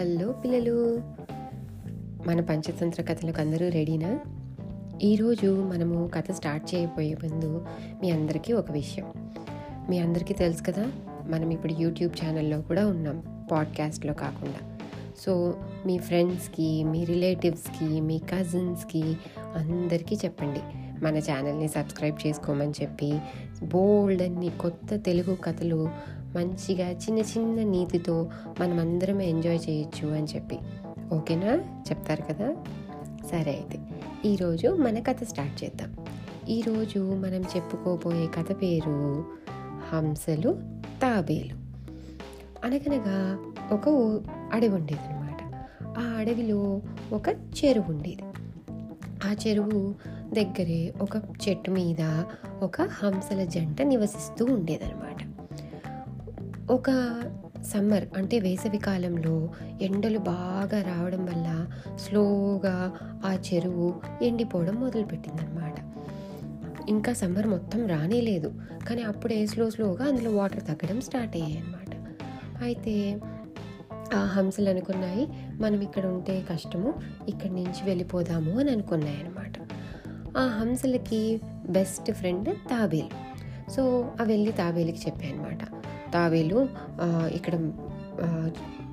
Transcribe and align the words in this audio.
Hello 0.00 0.32
పిల్లలు. 0.32 1.02
మన 2.26 2.40
పంచతంత్ర 2.40 3.02
కథలకు 3.02 3.40
అందరూ 3.40 3.68
రెడీనా? 3.68 4.20
ఈరోజు 5.02 5.64
మనము 5.64 6.08
కథ 6.14 6.32
స్టార్ట్ 6.32 6.74
చేయబోయే 6.74 7.14
ముందు 7.14 7.66
మీ 8.02 8.10
అందరికీ 8.10 8.52
ఒక 8.52 8.72
విషయం. 8.72 9.12
మీ 9.90 9.98
అందరికీ 9.98 10.34
తెలుసు 10.34 10.62
కదా 10.62 10.86
మనం 11.24 11.50
ఇప్పుడు 11.50 11.72
యూట్యూబ్ 11.72 12.24
ఛానల్లో 12.24 12.60
కూడా 12.60 12.86
ఉన్నాం 12.86 13.46
పాడ్కాస్ట్లో 13.52 14.14
కాకుండా. 14.14 14.78
సో 15.18 15.54
మీ 15.86 15.98
ఫ్రెండ్స్కి 15.98 16.84
మీ 16.84 17.04
రిలేటివ్స్కి 17.04 18.00
మీ 18.00 18.18
కజిన్స్కి 18.18 19.16
అందరికీ 19.54 20.16
చెప్పండి. 20.16 20.60
మన 21.02 21.18
ఛానల్ని 21.18 21.68
సబ్స్క్రైబ్ 21.68 22.26
చేసుకోమని 22.26 22.72
చెప్పి 22.82 23.18
బోల్డ్ 23.62 24.22
అన్ని 24.22 24.48
కొత్త 24.48 24.96
తెలుగు 24.96 25.34
కథలు 25.34 25.90
మంచిగా 26.36 26.90
చిన్న 26.90 27.18
చిన్న 27.18 27.62
నీతితో 27.62 28.30
మనమందరం 28.60 29.22
ఎంజాయ్ 29.22 29.60
చేయొచ్చు 29.70 30.08
అని 30.08 30.24
చెప్పి. 30.24 30.58
ఓకేనా? 31.12 31.54
చెప్తారు 31.90 32.22
కదా? 32.22 32.56
సరే 33.30 33.50
అయితే 33.52 33.78
ఈరోజు 34.24 34.68
మన 34.68 34.98
కథ 34.98 35.24
స్టార్ట్ 35.24 35.64
చేద్దాం. 35.64 35.96
ఈరోజు 36.48 36.98
మనం 36.98 37.40
చెప్పుకోబోయే 37.40 38.26
కథ 38.26 38.62
పేరు 38.62 39.24
హంసలు 39.92 40.62
తాబేలు. 41.02 41.54
అనగనగా 42.64 43.38
ఒక 43.72 43.88
అడవి 44.52 44.68
ఉండేది 44.68 45.00
అనమాట 45.00 45.54
ఆ 45.86 46.16
అడవిలో 46.18 46.80
ఒక 47.12 47.28
చెరువు 47.28 47.92
ఉండేది 47.92 48.22
ఆ 49.24 49.36
చెరువు 49.46 49.94
దగ్గరే 50.34 50.92
ఒక 51.00 51.16
చెట్టు 51.16 51.70
మీద 51.70 52.24
ఒక 52.62 52.82
హంసల 52.82 53.44
జంట 53.44 53.82
నివసిస్తూ 53.82 54.44
ఉండేదన్నమాట. 54.44 55.16
ఒక 56.70 56.90
సమ్మర్ 57.62 58.04
అంటే 58.16 58.38
వేసవి 58.38 58.78
కాలంలో 58.78 59.48
ఎండలు 59.80 60.18
బాగా 60.18 60.82
రావడం 60.82 61.26
వల్ల 61.26 61.66
స్లోగా 61.96 62.92
ఆ 63.26 63.32
చెరువు 63.34 63.94
ఎండిపోవడం 64.22 64.74
మొదలుపెట్టిందనమాట 64.74 65.74
ఇంకా 66.88 67.12
సమ్మర్ 67.12 67.46
మొత్తం 67.46 67.86
రానే 67.86 68.20
లేదు. 68.20 68.54
కానీ 68.88 69.02
అప్పుడే 69.02 69.46
స్లో 69.46 69.70
స్లోగా 69.70 70.04
అందులో 70.04 70.30
వాటర్ 70.30 70.64
తగ్గడం 70.64 71.00
స్టార్ట్ 71.00 71.36
అయ్యాయి 71.36 71.58
అనమాట 71.58 71.90
అయితే 72.62 73.20
హంసలు 74.16 74.68
అనుకున్నాయి 74.68 75.24
మనం 75.62 75.80
ఇక్కడ 75.80 76.06
ఉంటే 76.06 76.46
కష్టము 76.52 76.94
ఇక్కడి 77.28 77.52
నుంచి 77.54 77.82
వెళ్ళిపోదాము 77.84 78.58
అని 78.58 78.70
అనుకున్నాయి 78.70 79.16
అనమాట 79.16 79.56
ఆ 80.38 80.46
హంసలకి 80.60 81.40
బెస్ట్ 81.68 82.12
ఫ్రెండ్ 82.12 82.50
తాబేలు. 82.70 83.10
సో 83.70 83.82
ఆ 84.20 84.24
వెళ్ళి 84.24 84.52
తాబేలుకి 84.52 84.98
చెప్పాయి 84.98 85.32
అనమాట 85.32 85.58
తాబేలు 86.14 86.68
ఇక్కడ 87.32 87.72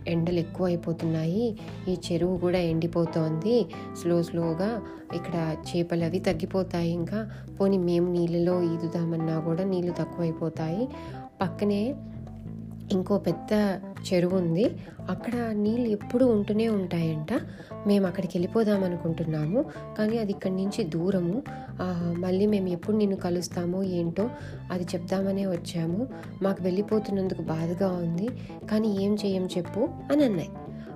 ఎండలు 0.07 0.39
ఎక్కువ 0.39 0.65
అయిపోతున్నాయి 0.67 1.57
ఈ 1.87 1.97
చెరువు 2.05 2.37
కూడా 2.37 2.59
ఎండిపోతోంది. 2.59 3.65
స్లో 4.01 4.23
స్లోగా 4.23 4.81
ఇక్కడ 5.15 5.55
చేపలు 5.67 6.03
అవి 6.03 6.19
తగ్గిపోతాయి 6.19 6.91
ఇంకా. 6.91 7.31
పోనీ 7.59 7.77
మేము 7.77 8.11
నీళ్ళలో 8.11 8.63
ఈదుదామన్నా 8.63 9.39
కూడా 9.39 9.63
నీళ్ళు 9.63 9.93
తక్కువైపోతాయి. 9.99 10.87
పక్కనే 11.41 11.95
ఇంకో 12.91 13.17
పెద్ద 13.17 13.53
చెరువు 14.13 14.37
ఉంది 14.37 14.65
అక్కడ 15.09 15.35
నీళ్ళు 15.35 15.87
ఎప్పుడూ 15.87 16.27
ఉంటూనే 16.27 16.67
ఉంటాయంట. 16.67 17.39
మేము 17.87 18.07
అక్కడికి 18.07 18.37
వెళ్ళిపోదాం 18.37 18.83
అనుకుంటున్నాము. 18.83 19.65
కానీ 19.97 20.17
అది 20.17 20.31
ఇక్కడి 20.31 20.55
నుంచి 20.55 20.83
దూరము. 20.83 21.43
మళ్ళీ 22.19 22.45
మేము 22.45 22.67
ఎప్పుడు 22.69 22.97
నిన్ను 22.97 23.17
కలుస్తామో 23.17 23.83
ఏంటో 23.83 24.29
అది 24.71 24.83
చెప్దామనే 24.83 25.45
వచ్చాము. 25.45 26.07
మాకు 26.41 26.63
వెళ్ళిపోతున్నందుకు 26.63 27.41
బాధగా 27.41 27.87
ఉంది. 27.87 28.29
కానీ 28.71 29.03
ఏం 29.03 29.15
చేయం 29.15 29.45
చెప్పు 29.45 29.79
అని 29.79 30.23
అన్నాయి. 30.23 30.49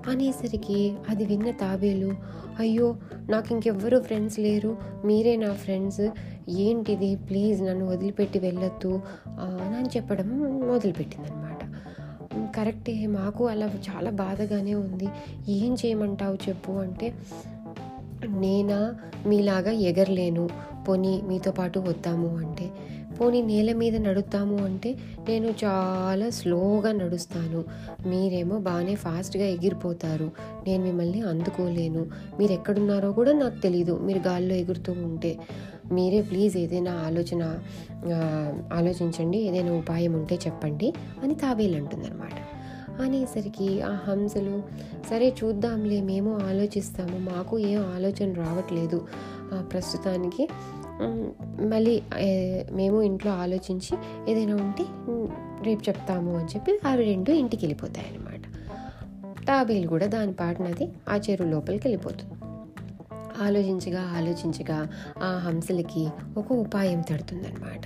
అనేసరికి 0.07 0.95
అది 1.09 1.25
విన్న 1.25 1.51
తాబేలు 1.51 2.15
అయ్యో 2.59 2.95
నాకు 3.29 3.53
ఇంకెవ్వరు 3.53 3.99
ఫ్రెండ్స్ 3.99 4.39
లేరు. 4.39 4.77
మీరే 5.05 5.35
నా 5.35 5.53
ఫ్రెండ్స్. 5.53 6.09
ఏంటిది? 6.49 7.15
ప్లీజ్ 7.15 7.61
నన్ను 7.63 7.85
వదిలిపెట్టి 7.85 8.39
వెళ్ళొద్దు. 8.39 9.01
అని 9.27 9.87
చెప్పడం 9.87 10.39
మొదలుపెట్టిందనమాట. 10.67 11.50
కరెక్టే 12.61 13.07
మాకు 13.07 13.47
అలా 13.47 13.67
చాలా 13.89 14.09
బాధగానే 14.11 14.73
ఉంది. 14.73 15.07
ఏం 15.51 15.73
చేయమంటావు 15.73 16.35
చెప్పు 16.35 16.71
అంటే 16.71 17.07
నేనా? 18.25 18.95
మీలాగా 19.27 19.71
ఎగరలేను. 19.71 20.49
పోనీ 20.87 21.21
మీతో 21.27 21.51
పాటు 21.51 21.79
వద్దాము 21.79 22.37
అంటే 22.37 22.69
పోనీ 23.21 23.41
నేల 23.41 23.73
మీద 23.73 23.95
నడుద్దాము 23.95 24.57
అంటే 24.65 24.95
నేను 25.29 25.53
చాలా 25.65 26.29
స్లోగా 26.29 26.91
నడుస్తాను. 26.91 27.63
మీరేమో 28.07 28.59
బాగానే 28.59 28.95
ఫాస్ట్గా 28.95 29.45
ఎగిరిపోతారు. 29.45 30.31
నేను 30.67 30.83
మిమ్మల్ని 30.83 31.21
అందుకోలేను. 31.21 32.05
మీరు 32.39 32.51
ఎక్కడున్నారో 32.51 33.11
కూడా 33.11 33.33
నాకు 33.33 33.59
తెలీదు. 33.59 33.99
మీరు 33.99 34.19
గాల్లో 34.19 34.55
ఎగురుతూ 34.55 34.91
ఉంటే. 34.91 35.37
మీరే 35.91 36.21
ప్లీజ్ 36.21 36.57
ఏదైనా 36.57 36.91
ఆలోచన 36.91 37.59
ఆలోచించండి. 38.73 39.37
ఏదైనా 39.37 39.71
ఉపాయం 39.71 40.13
ఉంటే 40.13 40.35
చెప్పండి 40.35 40.93
అని 41.23 41.35
తాబేలు 41.35 41.75
అంటుందన్నమాట. 41.75 42.60
అనేసరికి 43.01 43.81
ఆ 43.81 43.99
హంసలు 44.07 44.63
సరే 45.09 45.35
చూద్దాంలే 45.43 46.01
మేము 46.01 46.39
ఆలోచిస్తాము 46.39 47.17
మాకు 47.17 47.59
ఏం 47.59 47.93
ఆలోచన 47.95 48.33
రావట్లేదు 48.33 49.05
ప్రస్తుతానికి. 49.61 50.49
మళ్ళీ 51.67 52.01
మేము 52.71 53.01
ఇంట్లో 53.01 53.31
ఆలోచించి 53.31 53.97
ఏదైనా 54.31 54.55
ఉంటే 54.55 54.85
రేపు 55.63 55.89
చెప్తాము 55.89 56.37
అని 56.37 56.47
చెప్పి 56.47 56.79
అవి 56.85 57.03
రెండు 57.03 57.31
ఇంటికి 57.31 57.65
వెళ్ళిపోతాయి 57.65 58.07
అన్నమాట 58.07 58.41
తాబేలు 59.47 59.87
కూడా 59.87 60.07
దాని 60.07 60.33
పాటనది 60.33 60.91
ఆ 61.09 61.17
చెరువు 61.17 61.49
లోపలికి 61.49 61.87
వెళ్ళిపోతుంది 61.87 62.40
ఆలోచించగా 63.39 64.01
ఆలోచించగా 64.17 64.87
ఆ 65.23 65.31
హంసలకి 65.37 66.07
ఒక 66.37 66.53
ఉపాయం 66.53 67.01
తడుతుందనమాట 67.01 67.81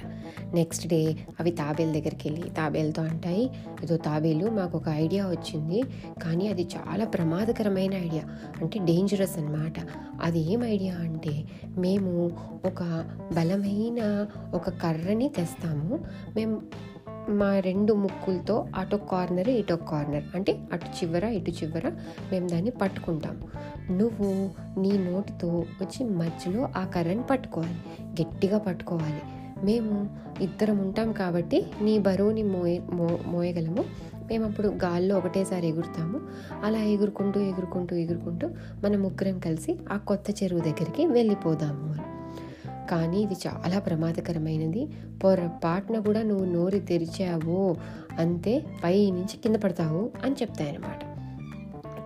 నెక్స్ట్ 0.54 0.88
డే 0.88 1.16
అవి 1.40 1.52
తాబేలు 1.52 1.94
దగ్గరికి 1.94 2.30
వెళ్ళి 2.30 2.50
తాబేలుతో 2.50 3.02
అంటాయి 3.02 3.50
ఏదో 3.84 3.98
తాబేలు 3.98 4.50
మాకు 4.50 4.78
ఒక 4.78 4.90
ఐడియా 4.90 5.28
వచ్చింది 5.28 5.84
కానీ 6.24 6.48
అది 6.48 6.68
చాలా 6.76 7.06
ప్రమాదకరమైన 7.06 7.94
ఐడియా 7.94 8.24
అంటే 8.62 8.80
డేంజరస్ 8.80 9.38
అనమాట 9.38 9.80
అది 10.22 10.40
ఏం 10.40 10.64
ఐడియా 10.66 10.96
అంటే 10.96 11.46
మేము 11.78 12.32
ఒక 12.66 12.84
బలమైన 13.34 14.28
ఒక 14.54 14.70
కర్రని 14.70 15.30
తెస్తాము 15.30 16.00
మేము 16.36 16.56
మా 17.30 17.60
రెండు 17.60 17.94
ముక్కులతో 17.94 18.66
అటు 18.76 18.96
కార్నర్ 18.96 19.50
ఇటు 19.50 19.74
కార్నర్. 19.74 20.24
అంటే 20.36 20.60
అటు 20.74 20.86
చివర 20.86 21.24
ఇటు 21.24 21.52
చివర 21.52 21.90
మేము 22.32 22.48
దాన్ని 22.48 22.70
పట్టుకుంటాం. 22.70 23.44
నువ్వు 23.98 24.50
నీ 24.80 24.92
నోటితో 24.98 25.48
వచ్చి 25.50 26.10
మధ్యలో 26.10 26.70
ఆ 26.78 26.86
కర్రని 26.86 27.24
పట్టుకోవాలి. 27.24 28.04
గట్టిగా 28.22 28.58
పట్టుకోవాలి. 28.58 29.22
మేము 29.66 30.10
ఇద్దరం 30.42 30.78
ఉంటాం 30.78 31.12
కాబట్టి 31.12 31.66
నీ 31.82 32.00
బరువుని 32.00 32.44
మోయ 32.44 32.80
మో 32.80 33.20
మోయగలము. 33.28 33.84
మేము 34.16 34.46
అప్పుడు 34.46 34.68
గాల్లో 34.68 35.18
ఒకటేసారి 35.18 35.68
ఎగురుతాము. 35.68 36.20
అలా 36.64 36.80
ఎగురుకుంటూ 36.80 37.40
ఎగురుకుంటూ 37.40 37.96
ఎగురుకుంటూ 37.96 38.50
మన 38.84 38.98
ముగ్గురం 38.98 39.40
కలిసి 39.40 39.80
ఆ 39.92 39.98
కొత్త 39.98 40.44
చెరువు 40.44 40.62
దగ్గరికి 40.62 41.08
వెళ్ళిపోదాము 41.08 41.94
అని. 41.94 42.25
కానీ 42.92 43.22
ఇది 43.22 43.36
చాలా 43.48 43.80
ప్రమాదకరమైనది. 43.80 44.88
పొరపాటున 45.24 46.00
కూడా 46.00 46.22
నువ్వు 46.24 46.46
నోరు 46.46 46.80
తెరిచావు 46.80 47.76
అంతే 48.20 48.66
పై 48.84 49.12
నుంచి 49.12 49.38
కింద 49.38 49.56
పడతావు 49.56 50.12
అని 50.24 50.36
చెప్తాయన్నమాట. 50.42 51.16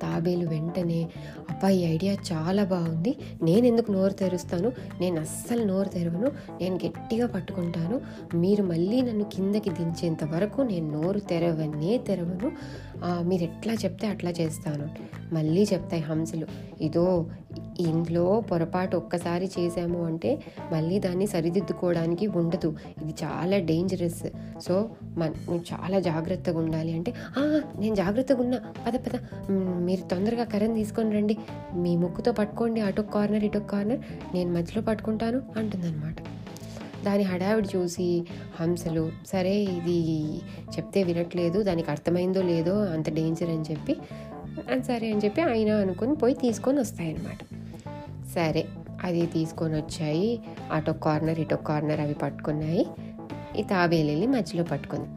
తాబేలు 0.01 0.47
వెంటనే 0.47 1.09
అబ్బాయి 1.49 1.83
ఐడియా 1.83 2.13
చాలా 2.13 2.63
బాగుంది. 2.63 3.15
నేను 3.43 3.65
ఎందుకు 3.65 3.91
నోరు 3.91 4.13
తెరుస్తాను? 4.13 4.71
నేను 4.99 5.19
అస్సలు 5.19 5.63
నోరు 5.63 5.89
తెరవను. 5.89 6.27
నేను 6.61 6.79
గట్టిగా 6.85 7.27
పట్టుకుంటాను. 7.27 8.01
మీరు 8.35 8.63
మళ్ళీ 8.63 9.01
నన్ను 9.01 9.23
కిందకి 9.23 9.69
దించేంత 9.69 10.23
వరకు 10.23 10.61
నేను 10.61 11.01
నోరు 11.01 11.19
తెరవనే 11.19 11.97
తెరవను. 11.97 12.51
మీరు 13.27 13.43
ఎట్లా 13.43 13.73
చెప్తే 13.73 14.07
అట్లా 14.07 14.31
చేస్తాను. 14.31 14.89
మళ్ళీ 15.33 15.63
చెప్తాయి 15.73 16.03
హంసలు. 16.03 16.47
ఇదో 16.81 17.27
ఇంట్లో 17.79 18.43
పొరపాటు 18.51 18.97
ఒక్కసారి 18.97 19.49
చేసాము 19.59 20.05
అంటే 20.05 20.31
మళ్ళీ 20.73 20.99
దాన్ని 20.99 21.27
సరిదిద్దుకోవడానికి 21.27 22.27
ఉండదు. 22.27 22.69
ఇది 23.03 23.13
చాలా 23.23 23.57
డేంజరస్ 23.69 24.23
సో 24.67 24.89
మన 25.17 25.29
నువ్వు 25.29 25.61
చాలా 25.73 25.99
జాగ్రత్తగా 25.99 26.59
ఉండాలి 26.59 26.93
అంటే 26.93 27.13
నేను 27.79 27.95
జాగ్రత్తగా 27.95 28.41
ఉన్నా. 28.41 28.59
పద 28.87 28.95
పద. 28.95 29.15
మీరు 29.87 30.01
తొందరగా 30.01 30.43
కరెంట్ 30.43 30.75
తీసుకొని 30.75 31.15
రండి. 31.15 31.37
మీ 31.75 31.95
ముక్కుతో 31.95 32.31
పట్టుకోండి 32.31 32.81
అటు 32.81 33.01
కార్నర్ 33.01 33.43
ఇటు 33.43 33.59
కార్నర్. 33.73 33.99
నేను 34.33 34.53
మధ్యలో 34.53 34.81
పట్టుకుంటాను 34.81 35.41
అంటుందన్నమాట. 35.57 36.15
దాని 37.05 37.23
హడావిడి 37.23 37.69
చూసి 37.75 38.23
హంసలు 38.59 39.11
సరే 39.27 39.55
ఇది 39.55 39.99
చెప్తే 40.77 41.03
వినట్లేదు. 41.03 41.63
దానికి 41.63 41.91
అర్థమైందో 41.91 42.41
లేదో 42.41 42.73
అంత 42.95 43.09
డేంజర్ 43.13 43.49
అని 43.49 43.65
చెప్పి 43.71 43.95
సరే 44.87 45.07
అని 45.11 45.21
చెప్పి 45.25 45.41
ఆయన 45.41 45.71
అనుకుని 45.81 46.15
పోయి 46.15 46.33
తీసుకొని 46.33 46.79
వస్తాయన్నమాట. 46.79 47.37
సరే 48.35 48.67
అది 49.03 49.25
తీసుకొని 49.25 49.75
వచ్చాయి 49.75 50.41
అటో 50.71 50.93
కార్నర్ 50.93 51.39
ఇటో 51.39 51.55
కార్నర్ 51.55 51.99
అవి 51.99 52.13
పట్టుకున్నాయి. 52.13 52.87
ఈ 53.57 53.63
తాబేలు 53.63 54.07
వెళ్ళి 54.07 54.27
మధ్యలో 54.27 54.63
పట్టుకుంది. 54.63 55.09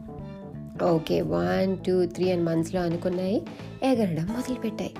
ఓకే 0.85 1.21
వన్ 1.21 1.77
టూ 1.77 2.05
త్రీ 2.05 2.31
అని 2.31 2.41
మనసులో 2.41 2.81
అనుకున్నాయి. 2.81 3.45
ఎగరడం 3.83 4.25
మొదలుపెట్టాయి. 4.25 4.93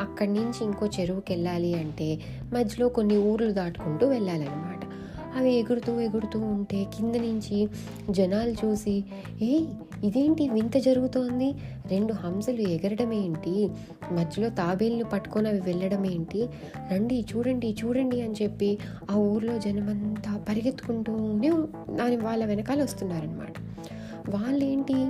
అక్కడి 0.00 0.32
నుంచి 0.32 0.64
ఇంకో 0.64 0.86
చెరువుకి 0.86 1.32
వెళ్ళాలి 1.32 1.74
అంటే 1.74 2.20
మధ్యలో 2.52 2.88
కొన్ని 2.88 3.16
ఊర్లు 3.18 3.50
దాటుకుంటూ 3.50 4.06
వెళ్ళాలన్నమాట. 4.08 4.87
అవి 5.36 5.54
ఎగురుతూ 5.54 6.00
ఎగురుతూ 6.00 6.38
ఉంటే 6.40 6.84
కింద 6.84 7.14
నుంచి 7.14 7.68
జనాలు 8.10 8.50
చూసి 8.50 9.04
ఏయ్ 9.42 9.66
ఇదేంటి 10.04 10.48
వింత 10.48 10.76
జరుగుతోంది? 10.76 11.52
రెండు 11.86 12.12
హంసలు 12.12 12.60
ఎగరడం 12.60 13.12
ఏంటి? 13.12 13.68
మధ్యలో 14.12 14.48
తాబేళ్ళు 14.48 15.04
పట్టుకొని 15.04 15.48
అవి 15.48 15.60
వెళ్ళడం 15.60 16.06
ఏంటి? 16.06 16.48
రండి 16.92 17.24
చూడండి 17.36 17.76
చూడండి 17.84 18.20
అని 18.20 18.34
చెప్పి 18.42 18.78
ఆ 19.10 19.14
ఊర్లో 19.14 19.58
జనమంతా 19.58 20.44
పరిగెత్తుకుంటూనే 20.48 21.50
దాని 21.96 22.16
వాళ్ళ 22.16 22.44
వెనకాల 22.44 22.82
వస్తున్నారనమాట 22.82 23.52
వాళ్ళేంటి? 24.30 25.08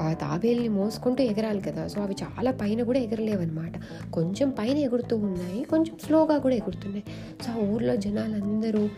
ఆ 0.00 0.12
తాబేల్ని 0.12 0.68
మోసుకుంటూ 0.68 1.24
ఎగరాలి 1.24 1.60
కదా 1.60 1.86
సో 1.86 2.00
అవి 2.00 2.16
చాలా 2.22 2.50
పైన 2.50 2.82
కూడా 2.82 2.98
ఎగరలేవన్నమాట. 2.98 3.72
కొంచెం 4.10 4.50
పైన 4.50 4.76
ఎగురుతూ 4.76 5.16
ఉన్నాయి 5.16 5.64
కొంచెం 5.64 5.98
స్లోగా 6.06 6.38
కూడా 6.38 6.54
ఎగురుతున్నాయి. 6.54 7.04
సో 7.42 7.52
ఆ 7.52 7.56
ఊర్లో 7.56 7.96
జనాలందరూ 7.96 8.88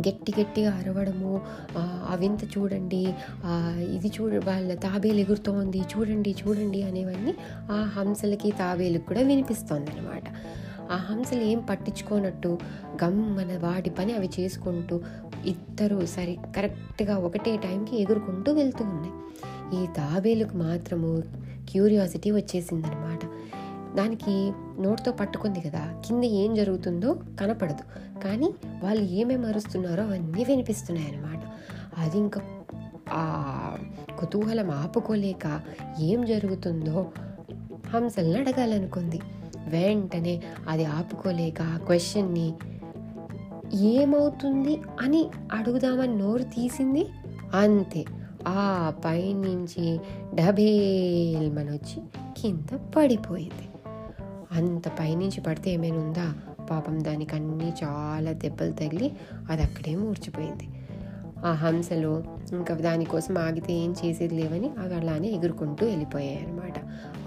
గట్టి 0.00 0.32
గట్టిగా 0.40 0.70
అరవడము 0.70 1.40
అవింత 2.10 2.44
చూడండి 2.44 3.14
ఇది 3.94 4.08
చూడ 4.08 4.44
వాళ్ళ 4.44 4.74
తాబేలు 4.74 5.20
ఎగురుతోంది 5.20 5.78
చూడండి 5.78 6.30
చూడండి 6.30 6.82
అనేవన్నీ 6.82 7.34
ఆ 7.70 7.92
హంసలకి 7.96 8.50
తాబేలుకి 8.50 9.06
కూడా 9.06 9.22
వినిపిస్తోంది 9.22 9.90
అనమాట 9.90 10.24
ఆ 10.92 10.96
హంసలు 10.96 11.40
ఏం 11.40 11.58
పట్టించుకోనట్టు 11.70 12.58
గమ్మన 13.04 13.58
వాటి 13.58 13.90
పని 13.90 14.12
అవి 14.12 14.30
చేసుకుంటూ 14.40 15.00
ఇద్దరు 15.46 16.06
సరి 16.06 16.38
కరెక్ట్గా 16.56 17.16
ఒకటే 17.16 17.56
టైంకి 17.56 18.00
ఎగురుకుంటూ 18.02 18.52
వెళ్తూ 18.52 18.84
ఉన్నాయి. 18.84 19.14
ఈ 19.82 19.86
తాబేలుకు 19.96 20.56
మాత్రము 20.56 21.22
క్యూరియాసిటీ 21.70 22.30
వచ్చేసిందనమాట 22.30 23.20
దానికి 23.98 24.52
నోటితో 24.80 25.12
పట్టుకుంది 25.12 25.60
కదా 25.60 26.02
కింద 26.06 26.24
ఏం 26.24 26.54
జరుగుతుందో 26.54 27.20
కనపడదు. 27.40 28.08
కానీ 28.20 28.54
వాళ్ళు 28.82 29.04
ఏమేమి 29.04 29.46
అరుస్తున్నారో 29.46 30.04
అవన్నీ 30.04 30.44
వినిపిస్తున్నాయి 30.44 31.12
అన్నమాట. 31.12 31.40
అది 31.98 32.18
ఇంకా 32.18 32.40
ఆ 33.12 33.76
కుతూహలం 34.18 34.70
ఆపుకోలేక 34.70 35.60
ఏం 36.00 36.26
జరుగుతుందో 36.26 37.06
హంసల్ని 37.88 38.38
అడగాలనుకుంది. 38.38 39.20
వెంటనే 39.68 40.42
అది 40.68 40.84
ఆపుకోలేక 40.84 41.62
ఆ 41.62 41.76
క్వశ్చన్ని 41.76 42.54
ఏమవుతుంది 43.74 44.80
అని 45.00 45.30
అడుగుదామని 45.52 46.16
నోరు 46.16 46.42
తీసింది. 46.42 47.06
అంతే. 47.54 48.04
ఆ 48.48 48.92
పైనుంచి 49.04 49.98
డబేల్మని 50.34 51.70
వచ్చి 51.70 52.02
కింద 52.40 52.78
పడిపోయింది. 52.96 53.77
అంత 54.52 54.88
పైనుంచి 54.88 55.40
పడితే 55.40 55.70
ఏమైనా 55.70 55.98
ఉందా? 55.98 56.34
పాపం 56.70 57.04
దానికి 57.04 57.34
అన్నీ 57.34 57.72
చాలా 57.84 58.32
దెబ్బలు 58.32 58.72
తగిలి 58.72 59.12
అది 59.50 59.62
అక్కడే 59.62 59.94
మూర్చిపోయింది. 59.94 60.68
ఆ 61.46 61.52
హంసలు 61.52 62.24
ఇంకా 62.52 62.74
దానికోసం 62.74 63.38
ఆగితే 63.38 63.72
ఏం 63.72 63.94
చేసేది 64.04 64.34
లేవని 64.34 64.70
అవి 64.78 64.94
అలానే 64.94 65.28
ఎగురుకుంటూ 65.28 65.86
వెళ్ళిపోయాయి 65.86 66.38
అనమాట 66.38 66.74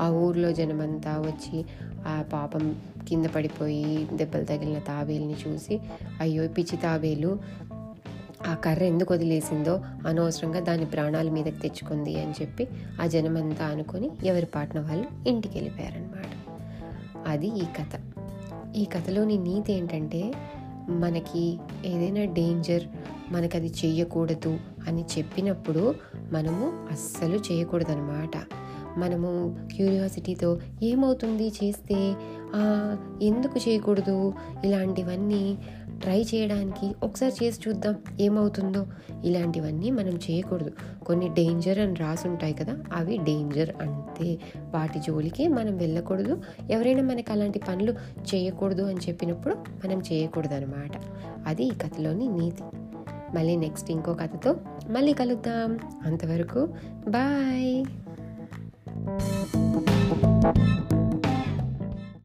ఆ 0.02 0.10
ఊర్లో 0.10 0.52
జనమంతా 0.52 1.20
వచ్చి 1.20 1.66
ఆ 2.08 2.24
పాపం 2.34 2.76
కింద 3.08 3.26
పడిపోయి 3.26 4.08
దెబ్బలు 4.14 4.44
తగిలిన 4.44 4.80
తాబేలుని 4.80 5.36
చూసి 5.48 5.80
అయ్యో 6.20 6.48
పిచ్చి 6.48 6.78
తాబేలు 6.78 7.40
ఆ 8.48 8.54
కర్ర 8.54 8.84
ఎందుకు 8.84 9.14
వదిలేసిందో? 9.14 9.82
అనవసరంగా 10.08 10.60
దాని 10.60 10.86
ప్రాణాల 10.86 11.30
మీదకి 11.30 11.60
తెచ్చుకుంది 11.60 12.22
అని 12.22 12.34
చెప్పి 12.42 12.68
ఆ 13.02 13.08
జనమంతా 13.08 13.66
అనుకొని 13.66 14.12
ఎవరి 14.24 14.46
పాటన 14.46 14.80
వాళ్ళు 14.80 15.30
ఇంటికి 15.30 15.58
వెళ్ళిపోయారనమాట 15.58 16.21
అది 17.28 17.48
ఈ 17.48 17.62
కథ. 17.62 18.00
ఈ 18.76 18.86
కథలోని 18.86 19.38
నీతి 19.38 19.74
ఏంటంటే 19.74 20.34
మనకి 20.90 21.60
ఏదైనా 21.86 22.34
డేంజర్ 22.34 22.84
మనకు 23.32 23.56
అది 23.56 23.74
చేయకూడదు 23.86 24.60
అని 24.88 25.06
చెప్పినప్పుడు 25.18 25.96
మనము 26.32 26.88
అస్సలు 26.92 27.36
చేయకూడదనమాట 27.36 28.32
మనము 28.98 29.58
క్యూరియాసిటీతో 29.76 30.60
ఏమవుతుంది 30.84 31.48
చేస్తే 31.48 32.16
ఎందుకు 33.22 33.70
చేయకూడదు? 33.70 34.34
ఇలాంటివన్నీ 34.66 35.58
ట్రై 36.02 36.22
చేయడానికి 36.22 36.96
ఒకసారి 37.04 37.46
చేసి 37.46 37.70
చూద్దాం 37.70 37.96
ఏమవుతుందో. 38.20 38.86
ఇలాంటివన్నీ 39.24 39.92
మనం 39.92 40.20
చేయకూడదు. 40.32 40.72
కొన్ని 41.06 41.28
డేంజర్ 41.30 41.80
అని 41.80 41.94
రాసి 41.94 42.28
ఉంటాయి 42.28 42.54
కదా 42.54 42.78
అవి 42.94 43.18
డేంజర్ 43.18 43.70
అంతే. 43.82 44.40
వాటి 44.60 45.00
జోలికి 45.00 45.48
మనం 45.48 45.78
వెళ్ళకూడదు. 45.78 46.42
ఎవరైనా 46.72 47.04
మనకి 47.04 47.32
అలాంటి 47.32 47.60
పనులు 47.60 47.92
చేయకూడదు 48.36 48.84
అని 48.84 49.00
చెప్పినప్పుడు 49.10 49.54
మనం 49.54 50.02
చేయకూడదు 50.14 50.54
అనమాట 50.54 50.92
అది 51.48 51.64
ఈ 51.64 51.70
కథలోని 51.70 52.28
నీతి. 52.28 52.64
మళ్ళీ 53.36 53.56
నెక్స్ట్ 53.56 53.92
ఇంకో 53.92 54.14
కథతో 54.14 54.56
మళ్ళీ 54.90 55.14
కలుద్దాం. 55.14 55.80
అంతవరకు 56.06 56.70
బాయ్. 57.08 57.86